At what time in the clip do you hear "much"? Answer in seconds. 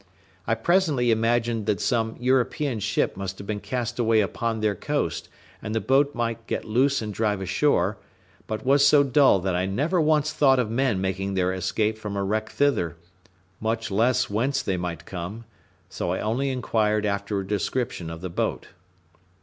13.59-13.91